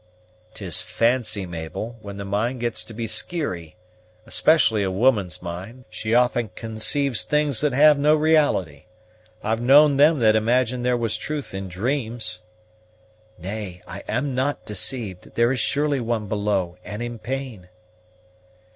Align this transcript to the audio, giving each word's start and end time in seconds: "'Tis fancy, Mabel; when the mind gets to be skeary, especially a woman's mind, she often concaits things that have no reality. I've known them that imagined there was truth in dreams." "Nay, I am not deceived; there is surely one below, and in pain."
"'Tis 0.55 0.81
fancy, 0.81 1.45
Mabel; 1.45 1.95
when 2.01 2.17
the 2.17 2.25
mind 2.25 2.59
gets 2.59 2.83
to 2.85 2.91
be 2.91 3.05
skeary, 3.05 3.75
especially 4.25 4.81
a 4.81 4.89
woman's 4.89 5.43
mind, 5.43 5.85
she 5.91 6.15
often 6.15 6.49
concaits 6.55 7.21
things 7.21 7.61
that 7.61 7.71
have 7.71 7.99
no 7.99 8.15
reality. 8.15 8.85
I've 9.43 9.61
known 9.61 9.97
them 9.97 10.17
that 10.17 10.35
imagined 10.35 10.83
there 10.83 10.97
was 10.97 11.17
truth 11.17 11.53
in 11.53 11.67
dreams." 11.67 12.39
"Nay, 13.37 13.83
I 13.87 13.99
am 14.07 14.33
not 14.33 14.65
deceived; 14.65 15.35
there 15.35 15.51
is 15.51 15.59
surely 15.59 15.99
one 15.99 16.25
below, 16.27 16.77
and 16.83 17.03
in 17.03 17.19
pain." 17.19 17.69